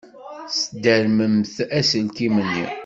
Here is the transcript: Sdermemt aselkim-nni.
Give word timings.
Sdermemt 0.59 1.53
aselkim-nni. 1.77 2.65